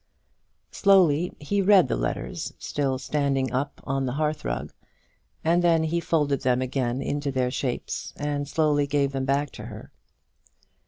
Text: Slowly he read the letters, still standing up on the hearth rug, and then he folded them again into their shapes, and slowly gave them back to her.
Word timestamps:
Slowly 0.71 1.31
he 1.39 1.61
read 1.61 1.87
the 1.87 1.95
letters, 1.95 2.53
still 2.57 2.97
standing 2.97 3.53
up 3.53 3.81
on 3.83 4.07
the 4.07 4.13
hearth 4.13 4.43
rug, 4.43 4.73
and 5.43 5.63
then 5.63 5.83
he 5.83 5.99
folded 5.99 6.41
them 6.41 6.59
again 6.59 7.03
into 7.03 7.31
their 7.31 7.51
shapes, 7.51 8.11
and 8.17 8.47
slowly 8.47 8.87
gave 8.87 9.11
them 9.11 9.25
back 9.25 9.51
to 9.51 9.65
her. 9.67 9.91